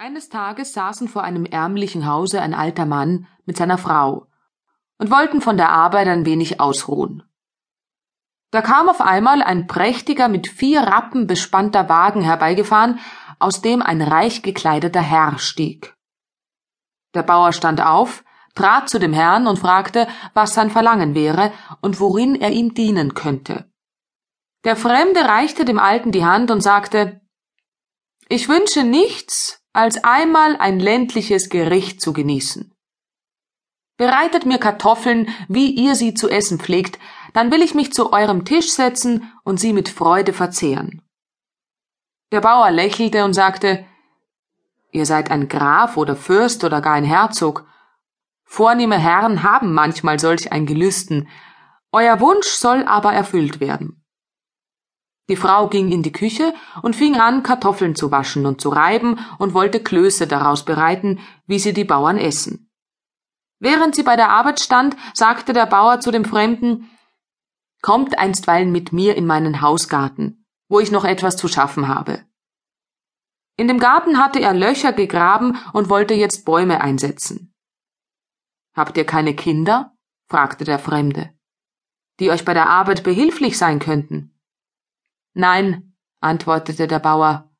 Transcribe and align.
Eines 0.00 0.28
Tages 0.28 0.74
saßen 0.74 1.08
vor 1.08 1.24
einem 1.24 1.44
ärmlichen 1.44 2.06
Hause 2.06 2.40
ein 2.40 2.54
alter 2.54 2.86
Mann 2.86 3.26
mit 3.46 3.56
seiner 3.56 3.78
Frau 3.78 4.28
und 4.98 5.10
wollten 5.10 5.40
von 5.40 5.56
der 5.56 5.70
Arbeit 5.70 6.06
ein 6.06 6.24
wenig 6.24 6.60
ausruhen. 6.60 7.24
Da 8.52 8.62
kam 8.62 8.88
auf 8.88 9.00
einmal 9.00 9.42
ein 9.42 9.66
prächtiger, 9.66 10.28
mit 10.28 10.46
vier 10.46 10.82
Rappen 10.82 11.26
bespannter 11.26 11.88
Wagen 11.88 12.22
herbeigefahren, 12.22 13.00
aus 13.40 13.60
dem 13.60 13.82
ein 13.82 14.00
reich 14.00 14.42
gekleideter 14.42 15.00
Herr 15.00 15.36
stieg. 15.40 15.96
Der 17.14 17.24
Bauer 17.24 17.52
stand 17.52 17.80
auf, 17.80 18.22
trat 18.54 18.88
zu 18.88 19.00
dem 19.00 19.12
Herrn 19.12 19.48
und 19.48 19.58
fragte, 19.58 20.06
was 20.32 20.54
sein 20.54 20.70
Verlangen 20.70 21.16
wäre 21.16 21.52
und 21.80 21.98
worin 21.98 22.36
er 22.36 22.50
ihm 22.50 22.72
dienen 22.72 23.14
könnte. 23.14 23.68
Der 24.62 24.76
Fremde 24.76 25.22
reichte 25.22 25.64
dem 25.64 25.80
Alten 25.80 26.12
die 26.12 26.24
Hand 26.24 26.52
und 26.52 26.60
sagte 26.60 27.20
Ich 28.28 28.48
wünsche 28.48 28.84
nichts, 28.84 29.58
als 29.78 30.02
einmal 30.02 30.56
ein 30.56 30.80
ländliches 30.80 31.50
Gericht 31.50 32.00
zu 32.00 32.12
genießen. 32.12 32.74
Bereitet 33.96 34.44
mir 34.44 34.58
Kartoffeln, 34.58 35.28
wie 35.46 35.70
ihr 35.70 35.94
sie 35.94 36.14
zu 36.14 36.28
essen 36.28 36.58
pflegt, 36.58 36.98
dann 37.32 37.52
will 37.52 37.62
ich 37.62 37.76
mich 37.76 37.92
zu 37.92 38.12
eurem 38.12 38.44
Tisch 38.44 38.72
setzen 38.72 39.32
und 39.44 39.60
sie 39.60 39.72
mit 39.72 39.88
Freude 39.88 40.32
verzehren. 40.32 41.02
Der 42.32 42.40
Bauer 42.40 42.72
lächelte 42.72 43.24
und 43.24 43.34
sagte 43.34 43.86
Ihr 44.90 45.06
seid 45.06 45.30
ein 45.30 45.48
Graf 45.48 45.96
oder 45.96 46.16
Fürst 46.16 46.64
oder 46.64 46.80
gar 46.80 46.94
ein 46.94 47.04
Herzog. 47.04 47.64
Vornehme 48.42 48.98
Herren 48.98 49.44
haben 49.44 49.72
manchmal 49.72 50.18
solch 50.18 50.50
ein 50.50 50.66
Gelüsten, 50.66 51.28
euer 51.92 52.18
Wunsch 52.18 52.48
soll 52.48 52.82
aber 52.84 53.12
erfüllt 53.12 53.60
werden. 53.60 53.97
Die 55.28 55.36
Frau 55.36 55.68
ging 55.68 55.92
in 55.92 56.02
die 56.02 56.12
Küche 56.12 56.54
und 56.82 56.96
fing 56.96 57.16
an, 57.16 57.42
Kartoffeln 57.42 57.94
zu 57.94 58.10
waschen 58.10 58.46
und 58.46 58.60
zu 58.60 58.70
reiben 58.70 59.18
und 59.38 59.52
wollte 59.52 59.80
Klöße 59.80 60.26
daraus 60.26 60.64
bereiten, 60.64 61.20
wie 61.46 61.58
sie 61.58 61.74
die 61.74 61.84
Bauern 61.84 62.16
essen. 62.16 62.70
Während 63.60 63.94
sie 63.94 64.04
bei 64.04 64.16
der 64.16 64.30
Arbeit 64.30 64.60
stand, 64.60 64.96
sagte 65.14 65.52
der 65.52 65.66
Bauer 65.66 66.00
zu 66.00 66.10
dem 66.10 66.24
Fremden 66.24 66.90
Kommt 67.80 68.18
einstweilen 68.18 68.72
mit 68.72 68.92
mir 68.92 69.16
in 69.16 69.26
meinen 69.26 69.60
Hausgarten, 69.60 70.44
wo 70.68 70.80
ich 70.80 70.90
noch 70.90 71.04
etwas 71.04 71.36
zu 71.36 71.46
schaffen 71.46 71.86
habe. 71.86 72.24
In 73.56 73.68
dem 73.68 73.78
Garten 73.78 74.18
hatte 74.18 74.40
er 74.40 74.54
Löcher 74.54 74.92
gegraben 74.92 75.58
und 75.72 75.88
wollte 75.88 76.14
jetzt 76.14 76.44
Bäume 76.44 76.80
einsetzen. 76.80 77.54
Habt 78.74 78.96
ihr 78.96 79.04
keine 79.04 79.34
Kinder? 79.34 79.96
fragte 80.28 80.64
der 80.64 80.78
Fremde, 80.78 81.34
die 82.20 82.30
euch 82.30 82.44
bei 82.44 82.54
der 82.54 82.68
Arbeit 82.68 83.02
behilflich 83.02 83.58
sein 83.58 83.78
könnten. 83.78 84.37
Nein, 85.34 85.94
antwortete 86.20 86.86
der 86.86 86.98
Bauer. 86.98 87.50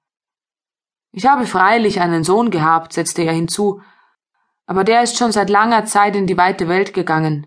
Ich 1.12 1.27
habe 1.27 1.47
freilich 1.47 2.00
einen 2.00 2.24
Sohn 2.24 2.50
gehabt, 2.50 2.92
setzte 2.92 3.22
er 3.22 3.33
hinzu, 3.33 3.80
aber 4.66 4.84
der 4.84 5.02
ist 5.02 5.16
schon 5.16 5.33
seit 5.33 5.48
langer 5.48 5.84
Zeit 5.86 6.14
in 6.16 6.27
die 6.27 6.36
weite 6.36 6.69
Welt 6.69 6.92
gegangen. 6.92 7.46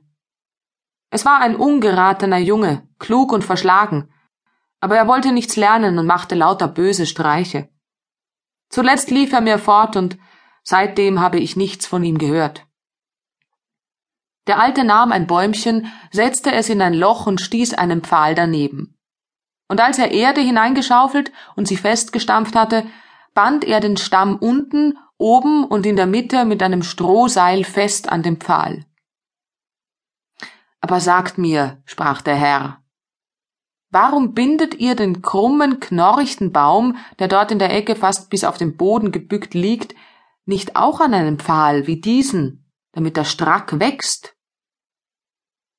Es 1.10 1.26
war 1.26 1.42
ein 1.42 1.56
ungeratener 1.56 2.40
Junge, 2.40 2.88
klug 2.98 3.32
und 3.32 3.44
verschlagen, 3.44 4.12
aber 4.80 4.98
er 4.98 5.08
wollte 5.08 5.32
nichts 5.32 5.56
lernen 5.58 6.00
und 6.00 6.08
machte 6.08 6.36
lauter 6.36 6.68
böse 6.68 7.06
Streiche. 7.06 7.70
Zuletzt 8.70 9.12
lief 9.12 9.34
er 9.34 9.42
mir 9.42 9.60
fort 9.60 9.96
und 9.96 10.18
seitdem 10.64 11.20
habe 11.20 11.40
ich 11.40 11.56
nichts 11.56 11.86
von 11.86 12.04
ihm 12.04 12.18
gehört. 12.18 12.66
Der 14.48 14.60
Alte 14.60 14.84
nahm 14.84 15.12
ein 15.12 15.28
Bäumchen, 15.28 15.92
setzte 16.12 16.52
es 16.54 16.70
in 16.70 16.82
ein 16.82 16.94
Loch 16.94 17.28
und 17.28 17.42
stieß 17.42 17.76
einen 17.76 18.02
Pfahl 18.02 18.34
daneben 18.34 18.98
und 19.72 19.80
als 19.80 20.00
er 20.00 20.12
Erde 20.12 20.42
hineingeschaufelt 20.42 21.32
und 21.56 21.66
sie 21.66 21.78
festgestampft 21.78 22.58
hatte, 22.58 22.86
band 23.34 23.64
er 23.64 23.80
den 23.80 23.96
Stamm 23.96 24.36
unten, 24.36 24.98
oben 25.18 25.64
und 25.64 25.86
in 25.86 25.96
der 25.96 26.08
Mitte 26.08 26.44
mit 26.44 26.62
einem 26.62 26.84
Strohseil 26.84 27.64
fest 27.64 28.10
an 28.10 28.22
den 28.22 28.36
Pfahl. 28.36 28.86
Aber 30.82 31.00
sagt 31.00 31.38
mir, 31.38 31.82
sprach 31.86 32.22
der 32.22 32.36
Herr, 32.36 32.84
warum 33.92 34.34
bindet 34.34 34.74
ihr 34.74 34.96
den 34.96 35.22
krummen, 35.22 35.80
knorrichten 35.80 36.52
Baum, 36.52 36.98
der 37.20 37.30
dort 37.30 37.54
in 37.54 37.60
der 37.60 37.74
Ecke 37.74 37.96
fast 37.96 38.30
bis 38.30 38.44
auf 38.44 38.58
den 38.58 38.76
Boden 38.76 39.14
gebückt 39.14 39.54
liegt, 39.54 39.96
nicht 40.44 40.76
auch 40.76 41.00
an 41.00 41.14
einen 41.14 41.40
Pfahl 41.40 41.88
wie 41.88 42.02
diesen, 42.02 42.70
damit 42.92 43.18
er 43.18 43.24
strack 43.24 43.80
wächst? 43.80 44.36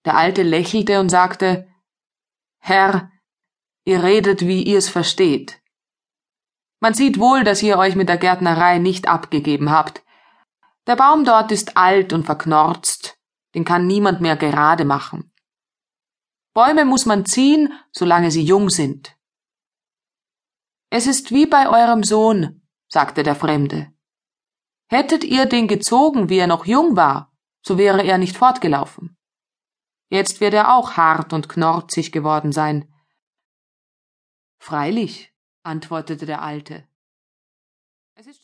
Der 0.06 0.16
Alte 0.16 0.44
lächelte 0.44 0.98
und 0.98 1.10
sagte, 1.10 1.68
Herr, 2.58 3.12
Ihr 3.84 4.02
redet, 4.02 4.46
wie 4.46 4.62
ihr's 4.62 4.88
versteht. 4.88 5.60
Man 6.80 6.94
sieht 6.94 7.18
wohl, 7.18 7.44
dass 7.44 7.62
ihr 7.62 7.78
euch 7.78 7.94
mit 7.94 8.08
der 8.08 8.18
Gärtnerei 8.18 8.78
nicht 8.78 9.08
abgegeben 9.08 9.70
habt. 9.70 10.02
Der 10.86 10.96
Baum 10.96 11.24
dort 11.24 11.52
ist 11.52 11.76
alt 11.76 12.12
und 12.12 12.24
verknorzt, 12.24 13.18
den 13.54 13.64
kann 13.64 13.86
niemand 13.86 14.20
mehr 14.20 14.36
gerade 14.36 14.84
machen. 14.84 15.32
Bäume 16.54 16.84
muss 16.84 17.06
man 17.06 17.24
ziehen, 17.24 17.72
solange 17.92 18.30
sie 18.30 18.42
jung 18.42 18.68
sind. 18.68 19.16
Es 20.90 21.06
ist 21.06 21.30
wie 21.30 21.46
bei 21.46 21.68
eurem 21.68 22.02
Sohn, 22.02 22.62
sagte 22.88 23.22
der 23.22 23.34
Fremde. 23.34 23.92
Hättet 24.88 25.24
ihr 25.24 25.46
den 25.46 25.68
gezogen, 25.68 26.28
wie 26.28 26.38
er 26.38 26.46
noch 26.46 26.66
jung 26.66 26.96
war, 26.96 27.32
so 27.64 27.78
wäre 27.78 28.02
er 28.02 28.18
nicht 28.18 28.36
fortgelaufen. 28.36 29.16
Jetzt 30.10 30.40
wird 30.42 30.52
er 30.52 30.74
auch 30.74 30.98
hart 30.98 31.32
und 31.32 31.48
knorzig 31.48 32.12
geworden 32.12 32.52
sein. 32.52 32.92
Freilich, 34.64 35.34
antwortete 35.64 36.24
der 36.24 36.40
Alte. 36.40 36.86